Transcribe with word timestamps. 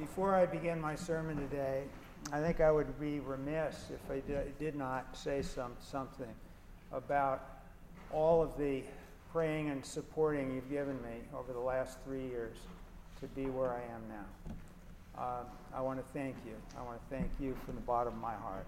Before 0.00 0.34
I 0.34 0.46
begin 0.46 0.80
my 0.80 0.94
sermon 0.94 1.36
today, 1.36 1.82
I 2.32 2.40
think 2.40 2.62
I 2.62 2.70
would 2.72 2.98
be 2.98 3.20
remiss 3.20 3.90
if 3.92 4.10
I 4.10 4.22
did 4.58 4.74
not 4.74 5.14
say 5.14 5.42
some, 5.42 5.72
something 5.78 6.34
about 6.90 7.60
all 8.10 8.42
of 8.42 8.56
the 8.56 8.82
praying 9.30 9.68
and 9.68 9.84
supporting 9.84 10.54
you've 10.54 10.70
given 10.70 10.96
me 11.02 11.18
over 11.36 11.52
the 11.52 11.60
last 11.60 11.98
three 12.02 12.26
years 12.26 12.56
to 13.20 13.26
be 13.26 13.44
where 13.44 13.74
I 13.74 13.82
am 13.94 14.02
now. 14.08 14.54
Uh, 15.22 15.76
I 15.76 15.82
want 15.82 15.98
to 15.98 16.12
thank 16.14 16.34
you. 16.46 16.54
I 16.78 16.82
want 16.82 16.98
to 16.98 17.14
thank 17.14 17.30
you 17.38 17.54
from 17.66 17.74
the 17.74 17.82
bottom 17.82 18.14
of 18.14 18.20
my 18.20 18.34
heart. 18.34 18.66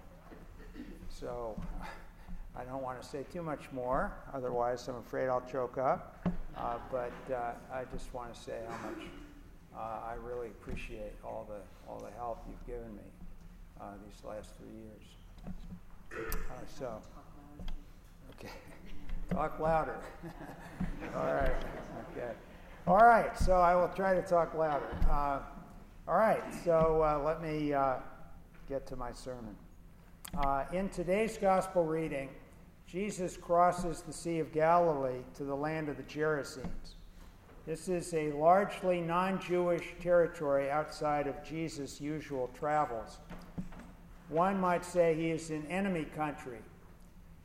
So 1.09 1.59
I 2.57 2.65
don't 2.65 2.83
want 2.83 3.01
to 3.01 3.09
say 3.09 3.25
too 3.33 3.43
much 3.43 3.73
more, 3.73 4.13
otherwise, 4.35 4.87
I'm 4.87 4.97
afraid 4.97 5.29
I'll 5.29 5.49
choke 5.51 5.79
up. 5.79 6.29
Uh, 6.59 6.77
but 6.91 7.35
uh, 7.35 7.53
I 7.73 7.85
just 7.91 8.13
want 8.13 8.35
to 8.35 8.39
say 8.39 8.59
how 8.69 8.91
much 8.91 9.07
uh, 9.77 10.01
I 10.07 10.15
really 10.23 10.49
appreciate 10.49 11.13
all 11.25 11.49
the, 11.49 11.91
all 11.91 11.99
the 11.99 12.11
help 12.17 12.45
you've 12.49 12.67
given 12.67 12.95
me 12.95 13.03
uh, 13.81 13.85
these 14.07 14.25
last 14.25 14.51
three 14.59 14.69
years. 14.69 16.33
Uh, 16.51 16.55
so, 16.79 17.01
okay. 18.35 18.53
Talk 19.31 19.59
louder. 19.59 19.97
all 21.17 21.35
right. 21.35 21.57
Okay. 22.13 22.33
All 22.87 22.99
right. 22.99 23.37
So 23.39 23.55
I 23.55 23.75
will 23.75 23.89
try 23.89 24.15
to 24.15 24.23
talk 24.23 24.55
louder. 24.55 24.95
Uh, 25.11 25.39
all 26.07 26.17
right. 26.17 26.43
So 26.65 27.03
uh, 27.03 27.23
let 27.25 27.43
me 27.43 27.73
uh, 27.73 27.97
get 28.69 28.87
to 28.89 28.97
my 28.97 29.13
sermon. 29.13 29.57
in 30.73 30.91
today's 30.91 31.39
gospel 31.39 31.85
reading, 31.85 32.29
Jesus 32.87 33.39
crosses 33.39 34.03
the 34.03 34.13
Sea 34.13 34.39
of 34.41 34.53
Galilee 34.53 35.23
to 35.37 35.45
the 35.45 35.55
land 35.55 35.89
of 35.89 35.97
the 35.97 36.03
Gerasenes. 36.03 36.97
This 37.65 37.89
is 37.89 38.13
a 38.13 38.33
largely 38.33 39.01
non 39.01 39.41
Jewish 39.41 39.95
territory 40.01 40.69
outside 40.69 41.29
of 41.29 41.45
Jesus' 41.45 42.01
usual 42.01 42.51
travels. 42.59 43.19
One 44.29 44.61
might 44.61 44.85
say 44.85 45.15
he 45.15 45.31
is 45.31 45.51
in 45.51 45.65
enemy 45.67 46.07
country. 46.17 46.59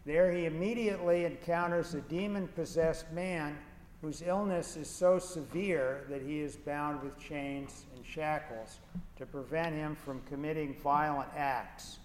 There 0.05 0.31
he 0.31 0.45
immediately 0.45 1.25
encounters 1.25 1.93
a 1.93 2.01
demon 2.01 2.47
possessed 2.47 3.11
man 3.11 3.57
whose 4.01 4.23
illness 4.23 4.75
is 4.75 4.89
so 4.89 5.19
severe 5.19 6.05
that 6.09 6.23
he 6.23 6.39
is 6.39 6.55
bound 6.55 7.03
with 7.03 7.19
chains 7.19 7.85
and 7.95 8.03
shackles 8.03 8.79
to 9.17 9.25
prevent 9.25 9.75
him 9.75 9.95
from 9.95 10.21
committing 10.21 10.75
violent 10.81 11.29
acts. 11.35 11.99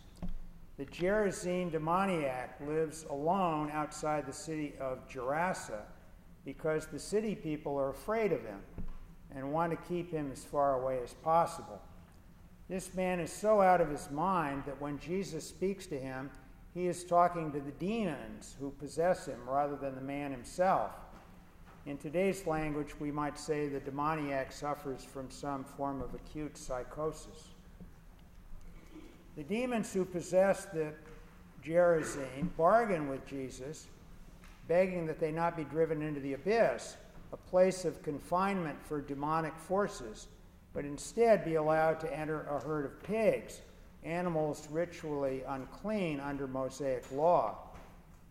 The 0.77 0.85
Gerasene 0.87 1.71
demoniac 1.71 2.61
lives 2.67 3.07
alone 3.09 3.71
outside 3.73 4.27
the 4.27 4.33
city 4.33 4.75
of 4.81 5.09
Gerasa 5.09 5.83
because 6.45 6.87
the 6.87 6.99
city 6.99 7.35
people 7.35 7.77
are 7.77 7.91
afraid 7.91 8.33
of 8.33 8.43
him 8.45 8.61
and 9.35 9.53
want 9.53 9.71
to 9.71 9.89
keep 9.89 10.11
him 10.11 10.31
as 10.33 10.45
far 10.45 10.81
away 10.81 11.01
as 11.03 11.15
possible. 11.15 11.81
This 12.69 12.95
man 12.95 13.21
is 13.21 13.33
so 13.33 13.61
out 13.61 13.81
of 13.81 13.91
his 13.91 14.11
mind 14.11 14.65
that 14.67 14.81
when 14.81 14.99
Jesus 14.99 15.47
speaks 15.47 15.87
to 15.87 15.99
him, 15.99 16.31
he 16.75 16.87
is 16.87 17.05
talking 17.05 17.53
to 17.53 17.61
the 17.61 17.73
demons 17.73 18.57
who 18.59 18.71
possess 18.71 19.27
him 19.27 19.39
rather 19.47 19.77
than 19.77 19.95
the 19.95 20.01
man 20.01 20.31
himself. 20.31 20.91
In 21.85 21.99
today's 21.99 22.47
language, 22.47 22.99
we 23.01 23.11
might 23.11 23.39
say 23.39 23.69
the 23.69 23.81
demoniac 23.81 24.53
suffers 24.53 25.05
from 25.05 25.31
some 25.31 25.65
form 25.65 26.01
of 26.01 26.15
acute 26.15 26.57
psychosis. 26.57 27.49
The 29.37 29.43
demons 29.43 29.93
who 29.93 30.05
possess 30.05 30.67
the 30.67 30.93
Gerasene 31.65 32.49
bargain 32.57 33.09
with 33.09 33.27
Jesus 33.27 33.89
begging 34.69 35.07
that 35.07 35.19
they 35.19 35.33
not 35.33 35.57
be 35.57 35.65
driven 35.65 36.03
into 36.03 36.21
the 36.21 36.35
abyss, 36.35 36.97
a 37.33 37.37
place 37.37 37.85
of 37.85 38.03
confinement 38.03 38.79
for 38.85 39.01
demonic 39.01 39.57
forces, 39.57 40.29
but 40.73 40.85
instead 40.85 41.45
be 41.45 41.55
allowed 41.55 42.01
to 42.01 42.17
enter 42.19 42.43
a 42.43 42.59
herd 42.59 42.85
of 42.85 43.03
pigs, 43.03 43.61
animals 44.05 44.69
ritually 44.71 45.43
unclean 45.49 46.21
under 46.21 46.47
Mosaic 46.47 47.05
law. 47.13 47.57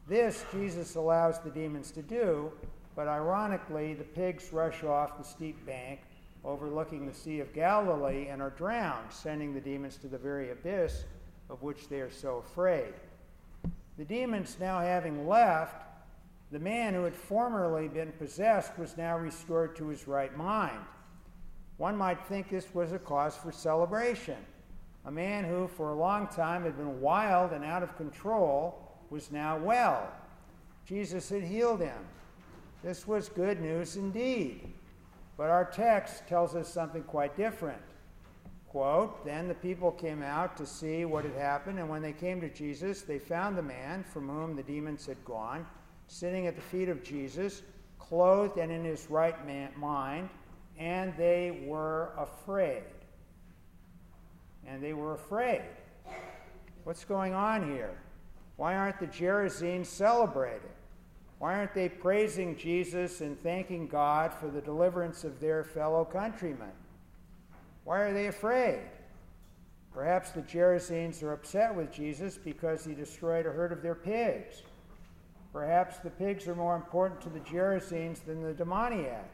This 0.07 0.45
Jesus 0.51 0.95
allows 0.95 1.39
the 1.39 1.50
demons 1.50 1.91
to 1.91 2.01
do, 2.01 2.51
but 2.95 3.07
ironically, 3.07 3.94
the 3.94 4.03
pigs 4.03 4.51
rush 4.51 4.84
off 4.84 5.17
the 5.17 5.23
steep 5.23 5.66
bank 5.66 6.01
overlooking 6.44 7.05
the 7.05 7.13
Sea 7.13 7.39
of 7.39 7.53
Galilee 7.53 8.28
and 8.28 8.41
are 8.41 8.50
drowned, 8.51 9.11
sending 9.11 9.53
the 9.53 9.61
demons 9.61 9.97
to 9.97 10.07
the 10.07 10.17
very 10.17 10.51
abyss 10.51 11.03
of 11.50 11.61
which 11.61 11.88
they 11.88 12.00
are 12.01 12.11
so 12.11 12.38
afraid. 12.38 12.94
The 13.97 14.05
demons, 14.05 14.57
now 14.59 14.79
having 14.79 15.28
left, 15.28 15.84
the 16.51 16.59
man 16.59 16.94
who 16.94 17.03
had 17.03 17.16
formerly 17.16 17.88
been 17.88 18.12
possessed 18.13 18.78
was 18.78 18.97
now 18.97 19.17
restored 19.17 19.75
to 19.78 19.88
his 19.88 20.07
right 20.07 20.35
mind. 20.35 20.79
One 21.78 21.95
might 21.95 22.28
think 22.28 22.50
this 22.50 22.75
was 22.75 22.91
a 22.91 23.00
cause 23.00 23.38
for 23.38 23.51
celebration. 23.51 24.38
A 25.06 25.11
man 25.11 25.45
who, 25.45 25.67
for 25.67 25.91
a 25.91 25.95
long 25.95 26.28
time, 26.28 26.63
had 26.63 26.78
been 26.78 27.00
wild 27.00 27.53
and 27.53 27.63
out 27.63 27.84
of 27.84 27.95
control 27.95 28.91
was 29.09 29.31
now 29.31 29.57
well. 29.57 30.11
Jesus 30.85 31.29
had 31.29 31.44
healed 31.44 31.79
him. 31.79 31.97
This 32.84 33.07
was 33.07 33.29
good 33.29 33.61
news 33.61 33.95
indeed. 33.95 34.73
But 35.38 35.50
our 35.50 35.66
text 35.66 36.28
tells 36.28 36.53
us 36.53 36.72
something 36.72 37.03
quite 37.03 37.38
different. 37.38 37.81
Quote, 38.67 39.25
then 39.25 39.47
the 39.47 39.56
people 39.56 39.91
came 39.91 40.22
out 40.22 40.56
to 40.57 40.66
see 40.66 41.06
what 41.06 41.25
had 41.25 41.34
happened, 41.34 41.79
and 41.79 41.90
when 41.90 42.01
they 42.01 42.13
came 42.13 42.40
to 42.41 42.50
Jesus, 42.50 43.01
they 43.01 43.19
found 43.19 43.57
the 43.57 43.63
man 43.63 44.03
from 44.03 44.29
whom 44.29 44.56
the 44.56 44.63
demons 44.63 45.06
had 45.06 45.23
gone 45.25 45.66
sitting 46.11 46.45
at 46.45 46.55
the 46.55 46.61
feet 46.61 46.89
of 46.89 47.01
Jesus, 47.03 47.63
clothed 47.97 48.57
and 48.57 48.69
in 48.69 48.83
his 48.83 49.09
right 49.09 49.47
man, 49.47 49.69
mind, 49.77 50.29
and 50.77 51.16
they 51.16 51.63
were 51.66 52.11
afraid. 52.17 52.83
And 54.67 54.83
they 54.83 54.91
were 54.94 55.13
afraid. 55.13 55.61
What's 56.83 57.05
going 57.05 57.33
on 57.33 57.72
here? 57.72 57.97
Why 58.57 58.75
aren't 58.75 58.99
the 58.99 59.07
Gerasenes 59.07 59.85
celebrating? 59.85 60.69
Why 61.39 61.55
aren't 61.55 61.73
they 61.73 61.88
praising 61.88 62.57
Jesus 62.57 63.22
and 63.22 63.41
thanking 63.41 63.88
God 63.88 64.33
for 64.33 64.47
the 64.47 64.61
deliverance 64.61 65.23
of 65.23 65.39
their 65.39 65.63
fellow 65.63 66.03
countrymen? 66.03 66.73
Why 67.85 68.01
are 68.01 68.13
they 68.13 68.28
afraid? 68.28 68.81
Perhaps 69.93 70.31
the 70.31 70.41
Gerasenes 70.41 71.23
are 71.23 71.31
upset 71.31 71.73
with 71.73 71.91
Jesus 71.91 72.38
because 72.38 72.83
he 72.83 72.93
destroyed 72.93 73.45
a 73.45 73.51
herd 73.51 73.72
of 73.72 73.81
their 73.81 73.95
pigs. 73.95 74.63
Perhaps 75.53 76.00
the 76.00 76.09
pigs 76.09 76.47
are 76.47 76.56
more 76.56 76.75
important 76.75 77.19
to 77.22 77.29
the 77.29 77.39
Gerasenes 77.39 78.23
than 78.23 78.41
the 78.41 78.53
demoniac. 78.53 79.29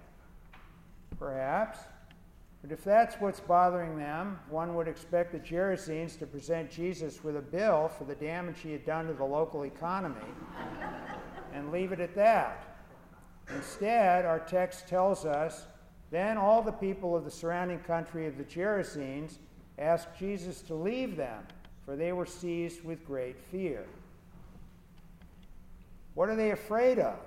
Perhaps. 1.19 1.79
But 2.61 2.71
if 2.71 2.83
that's 2.83 3.15
what's 3.15 3.39
bothering 3.39 3.97
them, 3.97 4.39
one 4.49 4.75
would 4.75 4.87
expect 4.87 5.31
the 5.31 5.39
Gerasenes 5.39 6.17
to 6.19 6.25
present 6.25 6.71
Jesus 6.71 7.23
with 7.23 7.37
a 7.37 7.41
bill 7.41 7.87
for 7.87 8.03
the 8.03 8.15
damage 8.15 8.59
he 8.61 8.71
had 8.71 8.85
done 8.85 9.05
to 9.07 9.13
the 9.13 9.23
local 9.23 9.63
economy 9.63 10.15
and 11.53 11.71
leave 11.71 11.91
it 11.91 11.99
at 11.99 12.15
that. 12.15 12.63
Instead, 13.55 14.25
our 14.25 14.39
text 14.39 14.87
tells 14.87 15.23
us 15.23 15.67
then 16.09 16.37
all 16.37 16.61
the 16.61 16.71
people 16.71 17.15
of 17.15 17.25
the 17.25 17.31
surrounding 17.31 17.79
country 17.79 18.27
of 18.27 18.37
the 18.37 18.43
Gerasenes 18.43 19.37
asked 19.77 20.17
Jesus 20.17 20.61
to 20.63 20.73
leave 20.73 21.15
them, 21.15 21.43
for 21.85 21.95
they 21.95 22.11
were 22.11 22.25
seized 22.25 22.83
with 22.83 23.05
great 23.05 23.39
fear. 23.51 23.85
What 26.17 26.29
are 26.29 26.35
they 26.35 26.49
afraid 26.49 26.97
of? 26.97 27.19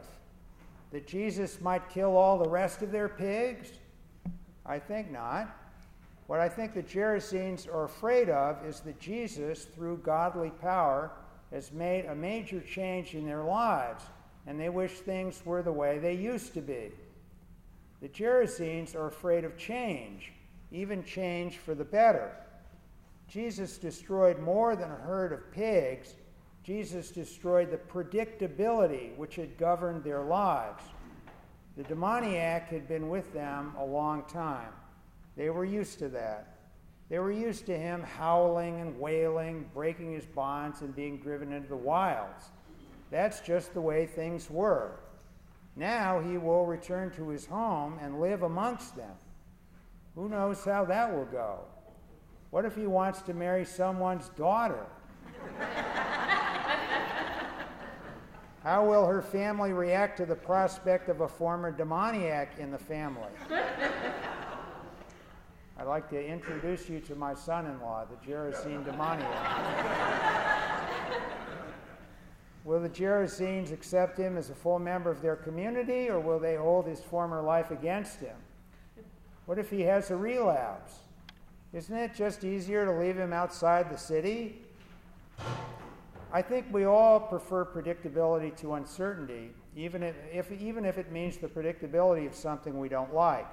That 0.91 1.07
Jesus 1.07 1.61
might 1.61 1.89
kill 1.91 2.17
all 2.17 2.39
the 2.39 2.49
rest 2.49 2.83
of 2.83 2.91
their 2.91 3.09
pigs? 3.09 3.71
I 4.67 4.81
think 4.81 5.13
not. 5.13 5.57
What 6.27 6.41
I 6.41 6.49
think 6.49 6.75
the 6.75 6.83
Gerasenes 6.83 7.73
are 7.73 7.85
afraid 7.85 8.29
of 8.29 8.67
is 8.67 8.81
that 8.81 8.99
Jesus, 8.99 9.63
through 9.63 9.99
godly 9.99 10.51
power, 10.51 11.13
has 11.53 11.71
made 11.71 12.07
a 12.07 12.17
major 12.17 12.61
change 12.61 13.15
in 13.15 13.25
their 13.25 13.45
lives, 13.45 14.03
and 14.49 14.59
they 14.59 14.71
wish 14.71 14.95
things 14.95 15.47
were 15.47 15.63
the 15.63 15.71
way 15.71 16.01
they 16.01 16.15
used 16.15 16.53
to 16.55 16.61
be. 16.61 16.91
The 18.03 18.09
Gerasenes 18.09 18.97
are 18.97 19.07
afraid 19.07 19.45
of 19.45 19.57
change, 19.57 20.33
even 20.73 21.05
change 21.05 21.59
for 21.59 21.77
the 21.77 21.85
better. 21.85 22.33
Jesus 23.29 23.79
destroyed 23.79 24.41
more 24.41 24.75
than 24.75 24.91
a 24.91 24.97
herd 24.97 25.33
of 25.33 25.53
pigs 25.53 26.17
Jesus 26.71 27.11
destroyed 27.11 27.73
the 27.73 27.79
predictability 27.79 29.17
which 29.17 29.35
had 29.35 29.59
governed 29.59 30.05
their 30.05 30.23
lives. 30.23 30.85
The 31.77 31.83
demoniac 31.83 32.69
had 32.69 32.87
been 32.87 33.09
with 33.09 33.33
them 33.33 33.75
a 33.77 33.85
long 33.85 34.23
time. 34.29 34.73
They 35.37 35.51
were 35.51 35.65
used 35.65 35.99
to 35.99 36.09
that. 36.11 36.59
They 37.09 37.19
were 37.19 37.33
used 37.33 37.67
to 37.67 37.77
him 37.77 38.05
howling 38.05 38.81
and 38.81 39.01
wailing, 39.01 39.69
breaking 39.75 40.13
his 40.13 40.27
bonds, 40.27 40.83
and 40.83 40.95
being 40.95 41.19
driven 41.19 41.53
into 41.53 41.69
the 41.69 41.77
wilds. 41.77 42.45
That's 43.11 43.41
just 43.41 43.75
the 43.75 43.81
way 43.81 44.07
things 44.07 44.49
were. 44.49 44.93
Now 45.75 46.21
he 46.21 46.39
will 46.39 46.67
return 46.67 47.11
to 47.17 47.31
his 47.31 47.47
home 47.47 47.99
and 48.01 48.21
live 48.21 48.45
amongst 48.45 48.95
them. 48.95 49.17
Who 50.15 50.29
knows 50.29 50.65
how 50.65 50.85
that 50.85 51.13
will 51.13 51.25
go? 51.25 51.63
What 52.51 52.65
if 52.65 52.77
he 52.77 52.87
wants 52.87 53.23
to 53.23 53.35
marry 53.35 53.65
someone's 53.65 54.29
daughter? 54.37 54.87
How 58.63 58.85
will 58.85 59.07
her 59.07 59.23
family 59.23 59.73
react 59.73 60.19
to 60.19 60.27
the 60.27 60.37
prospect 60.37 61.09
of 61.09 61.23
a 61.23 61.29
former 61.29 61.73
demoniac 61.73 62.59
in 62.59 62.71
the 62.71 62.79
family? 62.79 63.31
I'd 65.79 65.87
like 65.87 66.11
to 66.11 66.23
introduce 66.23 66.91
you 66.91 67.01
to 67.01 67.15
my 67.15 67.33
son 67.33 67.65
in 67.65 67.81
law, 67.81 68.05
the 68.05 68.17
Gerasene 68.31 68.85
demoniac. 68.85 69.31
will 72.67 72.81
the 72.81 72.89
Gerasenes 72.91 73.73
accept 73.73 74.19
him 74.19 74.37
as 74.37 74.51
a 74.51 74.55
full 74.55 74.79
member 74.79 75.11
of 75.11 75.23
their 75.23 75.37
community, 75.37 76.11
or 76.11 76.21
will 76.21 76.39
they 76.39 76.57
hold 76.57 76.87
his 76.87 77.01
former 77.01 77.41
life 77.41 77.71
against 77.71 78.21
him? 78.21 78.37
What 79.47 79.59
if 79.59 79.71
he 79.71 79.81
has 79.83 80.11
a 80.11 80.17
relapse? 80.17 80.99
Isn't 81.73 81.97
it 81.97 82.15
just 82.15 82.45
easier 82.45 82.85
to 82.85 82.93
leave 82.93 83.17
him 83.17 83.33
outside 83.33 83.91
the 83.91 83.97
city? 83.97 84.61
I 86.33 86.43
think 86.43 86.67
we 86.71 86.85
all 86.85 87.19
prefer 87.19 87.65
predictability 87.65 88.57
to 88.59 88.75
uncertainty, 88.75 89.51
even 89.75 90.03
if, 90.05 90.15
even 90.53 90.85
if 90.85 90.97
it 90.97 91.11
means 91.11 91.39
the 91.39 91.49
predictability 91.49 92.27
of 92.27 92.37
something 92.37 92.79
we 92.79 92.89
don't 92.89 93.13
like. 93.13 93.49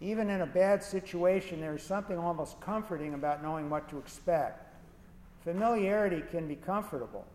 Even 0.00 0.30
in 0.30 0.40
a 0.40 0.46
bad 0.46 0.82
situation, 0.82 1.60
there 1.60 1.74
is 1.74 1.82
something 1.82 2.16
almost 2.16 2.58
comforting 2.60 3.12
about 3.12 3.42
knowing 3.42 3.68
what 3.68 3.90
to 3.90 3.98
expect. 3.98 4.74
Familiarity 5.44 6.22
can 6.30 6.48
be 6.48 6.56
comfortable. 6.56 7.26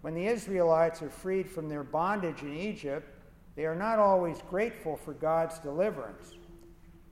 When 0.00 0.14
the 0.14 0.26
Israelites 0.26 1.02
are 1.02 1.10
freed 1.10 1.50
from 1.50 1.68
their 1.68 1.82
bondage 1.82 2.42
in 2.42 2.54
Egypt, 2.56 3.06
they 3.54 3.66
are 3.66 3.74
not 3.74 3.98
always 3.98 4.38
grateful 4.48 4.96
for 4.96 5.12
God's 5.12 5.58
deliverance. 5.58 6.34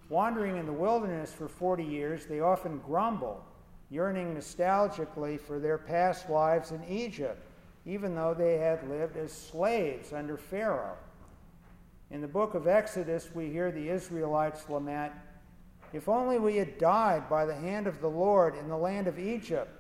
Wandering 0.09 0.56
in 0.56 0.67
the 0.67 0.73
wilderness 0.73 1.33
for 1.33 1.49
40 1.49 1.85
years, 1.85 2.27
they 2.27 2.41
often 2.41 2.79
grumble 2.79 3.45
yearning 3.93 4.35
nostalgically 4.35 5.39
for 5.39 5.59
their 5.59 5.77
past 5.77 6.31
lives 6.31 6.71
in 6.71 6.83
Egypt, 6.89 7.39
even 7.85 8.15
though 8.15 8.33
they 8.33 8.56
had 8.56 8.89
lived 8.89 9.19
as 9.19 9.31
slaves 9.31 10.15
under 10.15 10.39
Pharaoh. 10.39 10.97
In 12.11 12.23
the 12.23 12.29
book 12.29 12.55
of 12.55 12.67
Exodus, 12.67 13.29
we 13.35 13.50
hear 13.50 13.71
the 13.71 13.91
Israelites 13.91 14.69
lament 14.71 15.12
If 15.93 16.09
only 16.09 16.39
we 16.39 16.56
had 16.56 16.79
died 16.79 17.29
by 17.29 17.44
the 17.44 17.55
hand 17.55 17.87
of 17.87 18.00
the 18.00 18.09
Lord 18.09 18.56
in 18.56 18.67
the 18.67 18.77
land 18.77 19.09
of 19.09 19.19
Egypt, 19.19 19.71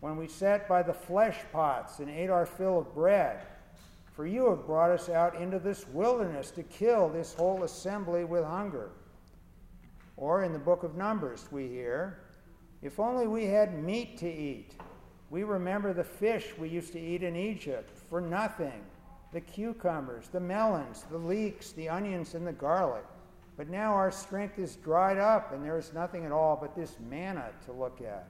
when 0.00 0.16
we 0.16 0.26
sat 0.26 0.66
by 0.66 0.82
the 0.82 0.92
flesh 0.92 1.36
pots 1.52 2.00
and 2.00 2.10
ate 2.10 2.28
our 2.28 2.46
fill 2.46 2.80
of 2.80 2.92
bread. 2.92 3.46
For 4.16 4.26
you 4.26 4.50
have 4.50 4.66
brought 4.66 4.90
us 4.90 5.08
out 5.08 5.36
into 5.36 5.60
this 5.60 5.86
wilderness 5.88 6.50
to 6.52 6.64
kill 6.64 7.08
this 7.08 7.34
whole 7.34 7.62
assembly 7.62 8.24
with 8.24 8.44
hunger. 8.44 8.90
Or 10.16 10.42
in 10.42 10.52
the 10.52 10.58
book 10.58 10.82
of 10.82 10.96
Numbers, 10.96 11.46
we 11.52 11.68
hear, 11.68 12.18
if 12.82 12.98
only 12.98 13.26
we 13.26 13.44
had 13.44 13.82
meat 13.82 14.16
to 14.18 14.30
eat. 14.30 14.74
We 15.28 15.44
remember 15.44 15.92
the 15.92 16.04
fish 16.04 16.54
we 16.58 16.68
used 16.68 16.92
to 16.92 17.00
eat 17.00 17.22
in 17.22 17.36
Egypt 17.36 17.96
for 18.08 18.20
nothing 18.20 18.82
the 19.32 19.40
cucumbers, 19.40 20.28
the 20.28 20.40
melons, 20.40 21.04
the 21.08 21.16
leeks, 21.16 21.70
the 21.72 21.88
onions, 21.88 22.34
and 22.34 22.44
the 22.44 22.52
garlic. 22.52 23.04
But 23.56 23.68
now 23.68 23.92
our 23.92 24.10
strength 24.10 24.58
is 24.58 24.74
dried 24.76 25.18
up, 25.18 25.52
and 25.52 25.64
there 25.64 25.78
is 25.78 25.92
nothing 25.92 26.24
at 26.24 26.32
all 26.32 26.58
but 26.60 26.74
this 26.74 26.96
manna 27.08 27.50
to 27.66 27.72
look 27.72 28.00
at. 28.00 28.26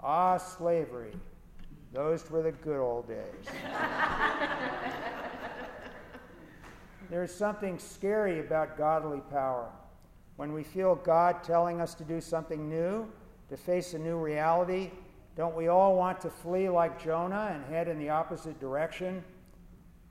Ah, 0.00 0.36
slavery. 0.36 1.12
Those 1.92 2.30
were 2.30 2.42
the 2.42 2.52
good 2.52 2.78
old 2.78 3.08
days. 3.08 3.46
There's 7.10 7.34
something 7.34 7.78
scary 7.78 8.40
about 8.40 8.76
godly 8.76 9.22
power. 9.30 9.70
When 10.36 10.52
we 10.52 10.62
feel 10.62 10.96
God 10.96 11.44
telling 11.44 11.80
us 11.80 11.94
to 11.94 12.04
do 12.04 12.20
something 12.20 12.68
new, 12.68 13.06
to 13.48 13.56
face 13.56 13.94
a 13.94 13.98
new 13.98 14.16
reality, 14.16 14.90
don't 15.36 15.56
we 15.56 15.68
all 15.68 15.96
want 15.96 16.20
to 16.20 16.30
flee 16.30 16.68
like 16.68 17.02
Jonah 17.02 17.50
and 17.52 17.64
head 17.64 17.88
in 17.88 17.98
the 17.98 18.10
opposite 18.10 18.58
direction? 18.60 19.22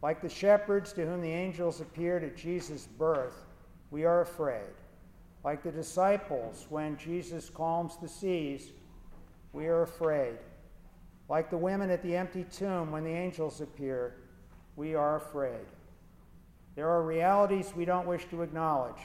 Like 0.02 0.22
the 0.22 0.30
shepherds 0.30 0.92
to 0.94 1.06
whom 1.06 1.22
the 1.22 1.32
angels 1.32 1.82
appeared 1.82 2.24
at 2.24 2.36
Jesus' 2.36 2.88
birth, 2.88 3.46
we 3.90 4.06
are 4.06 4.22
afraid. 4.22 4.72
Like 5.44 5.64
the 5.64 5.72
disciples 5.72 6.68
when 6.70 6.98
Jesus 6.98 7.50
calms 7.50 7.98
the 8.02 8.08
seas, 8.08 8.72
we 9.52 9.68
are 9.68 9.84
afraid. 9.84 10.38
Like 11.30 11.50
the 11.50 11.58
women 11.58 11.90
at 11.90 12.04
the 12.04 12.16
empty 12.16 12.46
tomb 12.46 12.92
when 12.92 13.04
the 13.04 13.12
angels 13.12 13.62
appear, 13.62 14.16
we 14.76 14.96
are 14.96 15.18
afraid. 15.18 15.66
There 16.76 16.90
are 16.90 17.04
realities 17.04 17.74
we 17.76 17.86
don't 17.86 18.08
wish 18.08 18.26
to 18.30 18.42
acknowledge. 18.42 19.02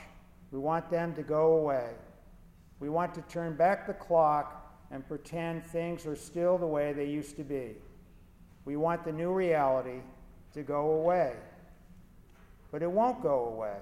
We 0.51 0.59
want 0.59 0.91
them 0.91 1.15
to 1.15 1.23
go 1.23 1.59
away. 1.59 1.91
We 2.81 2.89
want 2.89 3.15
to 3.15 3.23
turn 3.23 3.57
back 3.57 3.87
the 3.87 3.95
clock 3.95 4.77
and 4.91 5.07
pretend 5.07 5.65
things 5.65 6.07
are 6.07 6.17
still 6.17 6.57
the 6.57 6.67
way 6.67 6.93
they 6.93 7.07
used 7.07 7.37
to 7.37 7.45
be. 7.45 7.75
We 8.65 8.77
want 8.77 9.05
the 9.05 9.13
new 9.13 9.33
reality 9.33 10.01
to 10.55 10.63
go 10.63 10.93
away. 10.93 11.35
But 12.71 12.83
it 12.83 12.91
won't 12.91 13.23
go 13.23 13.47
away. 13.47 13.77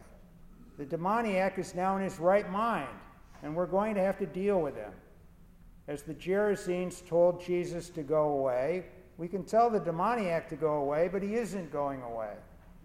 The 0.79 0.85
demoniac 0.85 1.59
is 1.59 1.75
now 1.75 1.97
in 1.97 2.03
his 2.03 2.19
right 2.19 2.51
mind, 2.51 2.89
and 3.43 3.55
we're 3.55 3.67
going 3.67 3.95
to 3.95 4.03
have 4.03 4.19
to 4.19 4.27
deal 4.27 4.61
with 4.61 4.77
him. 4.77 4.93
As 5.89 6.03
the 6.03 6.15
Gerasenes 6.15 7.07
told 7.07 7.45
Jesus 7.45 7.89
to 7.91 8.03
go 8.03 8.31
away, 8.31 8.87
we 9.19 9.29
can 9.29 9.45
tell 9.45 9.71
the 9.71 9.81
demoniac 9.81 10.49
to 10.51 10.57
go 10.57 10.75
away, 10.75 11.09
but 11.11 11.23
he 11.23 11.35
isn't 11.35 11.73
going 11.73 12.03
away. 12.03 12.35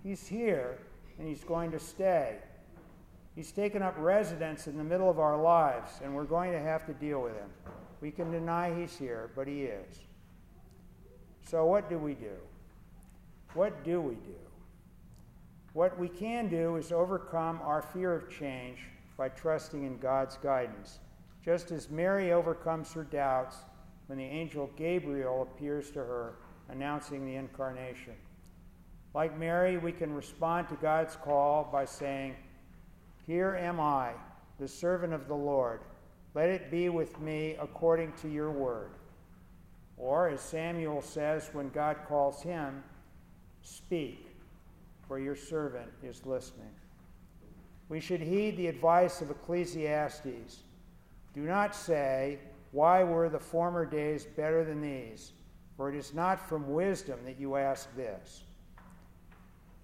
He's 0.04 0.27
here, 0.27 0.77
and 1.19 1.27
he's 1.27 1.44
going 1.44 1.72
to 1.72 1.80
stay. 1.80 2.38
He's 3.36 3.51
taken 3.51 3.81
up 3.81 3.95
residence 3.98 4.68
in 4.68 4.78
the 4.78 4.83
middle 4.83 5.10
of 5.10 5.19
our 5.19 5.42
lives, 5.42 5.92
and 6.04 6.13
we're 6.13 6.25
going 6.25 6.51
to 6.51 6.60
have 6.60 6.86
to 6.86 6.94
deal 6.94 7.22
with 7.22 7.33
him. 7.33 7.50
We 8.01 8.12
can 8.12 8.31
deny 8.31 8.74
he's 8.74 8.98
here, 8.98 9.31
but 9.36 9.48
he 9.48 9.63
is. 9.63 10.00
So, 11.48 11.66
what 11.66 11.89
do 11.89 11.98
we 11.98 12.13
do? 12.13 12.36
What 13.54 13.83
do 13.83 14.01
we 14.01 14.16
do? 14.16 14.36
What 15.74 15.98
we 15.98 16.10
can 16.10 16.50
do 16.50 16.75
is 16.75 16.92
overcome 16.92 17.62
our 17.63 17.81
fear 17.81 18.13
of 18.13 18.30
change 18.30 18.80
by 19.18 19.30
trusting 19.30 19.84
in 19.84 19.98
God's 20.00 20.38
guidance, 20.38 21.00
just 21.44 21.72
as 21.72 21.89
Mary 21.89 22.34
overcomes 22.34 22.92
her 22.94 23.04
doubts 23.04 23.57
when 24.07 24.18
the 24.18 24.25
angel 24.25 24.69
Gabriel 24.75 25.44
appears 25.44 25.89
to 25.92 26.00
her 26.00 26.36
announcing 26.69 27.25
the 27.25 27.36
incarnation. 27.36 28.13
Like 29.13 29.38
Mary, 29.38 29.77
we 29.77 29.92
can 29.92 30.13
respond 30.13 30.68
to 30.69 30.75
God's 30.75 31.16
call 31.16 31.69
by 31.72 31.86
saying, 31.86 32.36
here 33.27 33.56
am 33.56 33.79
I, 33.79 34.12
the 34.59 34.68
servant 34.68 35.13
of 35.13 35.27
the 35.27 35.35
Lord. 35.35 35.81
Let 36.33 36.50
it 36.50 36.71
be 36.71 36.89
with 36.89 37.19
me 37.19 37.56
according 37.59 38.13
to 38.21 38.29
your 38.29 38.51
word. 38.51 38.91
Or, 39.97 40.29
as 40.29 40.41
Samuel 40.41 41.01
says 41.01 41.50
when 41.53 41.69
God 41.69 41.97
calls 42.07 42.41
him, 42.41 42.83
Speak, 43.62 44.27
for 45.07 45.19
your 45.19 45.35
servant 45.35 45.91
is 46.01 46.25
listening. 46.25 46.71
We 47.89 48.00
should 48.00 48.21
heed 48.21 48.57
the 48.57 48.68
advice 48.68 49.21
of 49.21 49.29
Ecclesiastes. 49.29 50.63
Do 51.34 51.41
not 51.41 51.75
say, 51.75 52.39
Why 52.72 53.03
were 53.03 53.29
the 53.29 53.39
former 53.39 53.86
days 53.86 54.25
better 54.25 54.63
than 54.63 54.81
these? 54.81 55.34
For 55.75 55.89
it 55.89 55.96
is 55.96 56.13
not 56.13 56.48
from 56.48 56.72
wisdom 56.72 57.19
that 57.25 57.39
you 57.39 57.57
ask 57.57 57.93
this. 57.96 58.43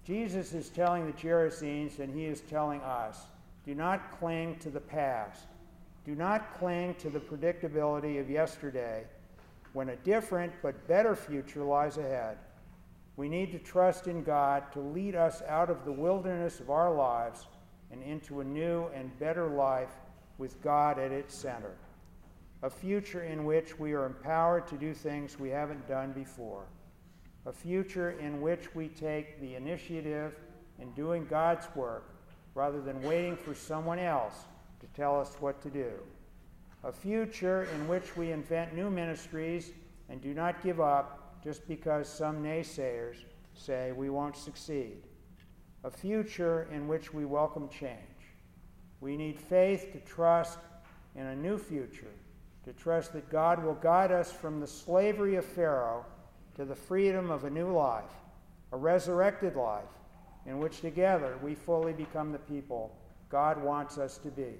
Jesus 0.08 0.54
is 0.54 0.70
telling 0.70 1.04
the 1.04 1.12
Gerasenes, 1.12 1.98
and 1.98 2.14
he 2.14 2.24
is 2.24 2.40
telling 2.40 2.80
us 2.80 3.26
do 3.66 3.74
not 3.74 4.18
cling 4.18 4.56
to 4.60 4.70
the 4.70 4.80
past. 4.80 5.48
Do 6.06 6.14
not 6.14 6.58
cling 6.58 6.94
to 6.94 7.10
the 7.10 7.20
predictability 7.20 8.18
of 8.18 8.30
yesterday 8.30 9.04
when 9.74 9.90
a 9.90 9.96
different 9.96 10.50
but 10.62 10.88
better 10.88 11.14
future 11.14 11.62
lies 11.62 11.98
ahead. 11.98 12.38
We 13.18 13.28
need 13.28 13.52
to 13.52 13.58
trust 13.58 14.06
in 14.06 14.22
God 14.24 14.72
to 14.72 14.80
lead 14.80 15.14
us 15.14 15.42
out 15.46 15.68
of 15.68 15.84
the 15.84 15.92
wilderness 15.92 16.58
of 16.58 16.70
our 16.70 16.90
lives 16.90 17.46
and 17.92 18.02
into 18.02 18.40
a 18.40 18.44
new 18.44 18.86
and 18.94 19.18
better 19.18 19.48
life 19.48 19.92
with 20.38 20.62
God 20.62 20.98
at 20.98 21.12
its 21.12 21.34
center. 21.34 21.74
A 22.62 22.70
future 22.70 23.24
in 23.24 23.44
which 23.44 23.78
we 23.78 23.92
are 23.92 24.06
empowered 24.06 24.66
to 24.68 24.78
do 24.78 24.94
things 24.94 25.38
we 25.38 25.50
haven't 25.50 25.86
done 25.86 26.12
before 26.12 26.64
a 27.46 27.52
future 27.52 28.12
in 28.12 28.40
which 28.40 28.74
we 28.74 28.88
take 28.88 29.40
the 29.40 29.54
initiative 29.54 30.34
in 30.80 30.90
doing 30.92 31.26
God's 31.26 31.66
work 31.74 32.04
rather 32.54 32.80
than 32.80 33.02
waiting 33.02 33.36
for 33.36 33.54
someone 33.54 33.98
else 33.98 34.34
to 34.80 34.86
tell 34.88 35.20
us 35.20 35.36
what 35.40 35.62
to 35.62 35.70
do. 35.70 35.90
A 36.84 36.92
future 36.92 37.68
in 37.74 37.88
which 37.88 38.16
we 38.16 38.32
invent 38.32 38.74
new 38.74 38.90
ministries 38.90 39.72
and 40.08 40.20
do 40.20 40.34
not 40.34 40.62
give 40.62 40.80
up 40.80 41.42
just 41.42 41.66
because 41.66 42.08
some 42.08 42.42
naysayers 42.42 43.16
say 43.54 43.92
we 43.92 44.10
won't 44.10 44.36
succeed. 44.36 45.02
A 45.84 45.90
future 45.90 46.68
in 46.72 46.88
which 46.88 47.12
we 47.14 47.24
welcome 47.24 47.68
change. 47.68 47.98
We 49.00 49.16
need 49.16 49.40
faith 49.40 49.92
to 49.92 50.00
trust 50.00 50.58
in 51.14 51.26
a 51.26 51.36
new 51.36 51.58
future, 51.58 52.12
to 52.64 52.72
trust 52.72 53.12
that 53.12 53.30
God 53.30 53.62
will 53.62 53.74
guide 53.74 54.12
us 54.12 54.32
from 54.32 54.60
the 54.60 54.66
slavery 54.66 55.36
of 55.36 55.44
Pharaoh 55.44 56.04
to 56.58 56.64
the 56.64 56.74
freedom 56.74 57.30
of 57.30 57.44
a 57.44 57.50
new 57.50 57.72
life, 57.72 58.10
a 58.72 58.76
resurrected 58.76 59.54
life, 59.54 59.84
in 60.44 60.58
which 60.58 60.80
together 60.80 61.38
we 61.40 61.54
fully 61.54 61.92
become 61.92 62.32
the 62.32 62.38
people 62.40 62.92
God 63.30 63.62
wants 63.62 63.96
us 63.96 64.18
to 64.18 64.28
be. 64.28 64.54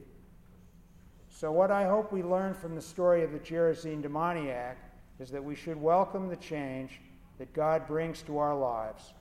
So, 1.29 1.51
what 1.51 1.73
I 1.73 1.89
hope 1.89 2.13
we 2.13 2.23
learn 2.23 2.55
from 2.55 2.77
the 2.77 2.81
story 2.81 3.25
of 3.25 3.33
the 3.33 3.41
Gerasene 3.41 4.01
demoniac 4.01 4.79
is 5.19 5.29
that 5.31 5.43
we 5.43 5.57
should 5.57 5.77
welcome 5.77 6.29
the 6.29 6.37
change 6.37 7.01
that 7.39 7.53
God 7.53 7.89
brings 7.89 8.23
to 8.23 8.39
our 8.39 8.57
lives. 8.57 9.13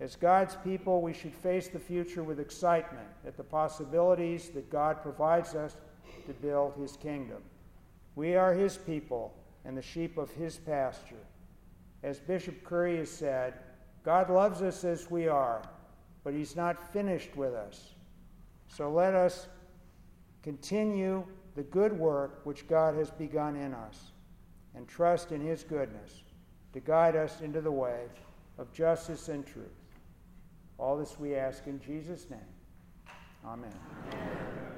As 0.00 0.16
God's 0.16 0.56
people, 0.64 1.02
we 1.02 1.12
should 1.12 1.34
face 1.34 1.68
the 1.68 1.78
future 1.78 2.22
with 2.22 2.40
excitement 2.40 3.06
at 3.26 3.36
the 3.36 3.44
possibilities 3.44 4.48
that 4.50 4.70
God 4.70 5.02
provides 5.02 5.54
us 5.54 5.76
to 6.26 6.32
build 6.32 6.72
His 6.80 6.96
kingdom. 6.96 7.42
We 8.16 8.34
are 8.34 8.54
His 8.54 8.78
people 8.78 9.34
and 9.66 9.76
the 9.76 9.82
sheep 9.82 10.16
of 10.16 10.30
His 10.30 10.56
pasture. 10.56 11.16
As 12.04 12.20
Bishop 12.20 12.62
Curry 12.64 12.98
has 12.98 13.10
said, 13.10 13.54
God 14.04 14.28
loves 14.28 14.60
us 14.60 14.84
as 14.84 15.10
we 15.10 15.26
are, 15.26 15.62
but 16.22 16.34
He's 16.34 16.54
not 16.54 16.92
finished 16.92 17.34
with 17.34 17.54
us. 17.54 17.94
So 18.68 18.92
let 18.92 19.14
us 19.14 19.48
continue 20.42 21.24
the 21.56 21.62
good 21.62 21.98
work 21.98 22.42
which 22.44 22.68
God 22.68 22.94
has 22.94 23.10
begun 23.10 23.56
in 23.56 23.72
us 23.72 24.12
and 24.74 24.86
trust 24.86 25.32
in 25.32 25.40
His 25.40 25.64
goodness 25.64 26.22
to 26.74 26.80
guide 26.80 27.16
us 27.16 27.40
into 27.40 27.62
the 27.62 27.72
way 27.72 28.02
of 28.58 28.70
justice 28.70 29.30
and 29.30 29.46
truth. 29.46 29.64
All 30.76 30.98
this 30.98 31.18
we 31.18 31.34
ask 31.36 31.66
in 31.66 31.80
Jesus' 31.80 32.28
name. 32.28 32.40
Amen. 33.46 33.72
Amen. 34.12 34.73